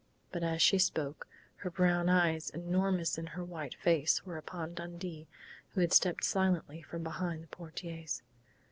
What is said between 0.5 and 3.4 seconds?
she spoke, her brown eyes, enormous in